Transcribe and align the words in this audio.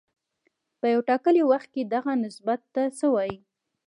په 0.79 0.85
یو 0.93 1.01
ټاکلي 1.09 1.43
وخت 1.51 1.69
کې 1.75 1.83
دغه 1.93 2.11
نسبت 2.23 2.59
ته 2.73 2.81
څه 2.97 3.05
وايي 3.13 3.37